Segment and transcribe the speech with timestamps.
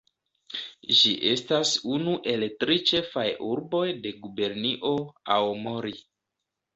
[0.99, 4.95] Ĝi estas unu el tri ĉefaj urboj de Gubernio
[5.37, 5.95] Aomori.